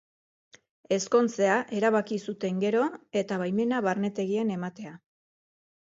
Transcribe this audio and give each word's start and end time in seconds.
Ezkontzea 0.95 1.57
erabaki 1.81 2.19
zuten 2.27 2.63
gero 2.65 2.81
eta 3.23 3.41
baimena 3.45 3.83
barnetegian 3.89 4.55
ematea. 4.61 4.99